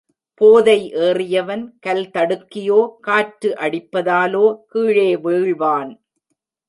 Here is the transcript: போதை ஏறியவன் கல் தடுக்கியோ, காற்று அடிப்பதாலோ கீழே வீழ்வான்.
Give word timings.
போதை 0.41 0.77
ஏறியவன் 0.99 1.65
கல் 1.79 2.09
தடுக்கியோ, 2.13 2.79
காற்று 3.01 3.51
அடிப்பதாலோ 3.59 4.45
கீழே 4.67 5.15
வீழ்வான். 5.15 5.91